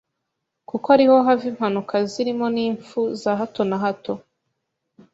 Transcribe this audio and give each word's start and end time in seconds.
kuko 0.69 0.85
ari 0.95 1.05
ho 1.09 1.15
hava 1.27 1.45
impanuka 1.51 1.95
zirimo 2.11 2.45
n’imfu 2.55 2.99
za 3.21 3.31
hato 3.39 3.61
na 3.69 3.77
hato, 3.83 4.13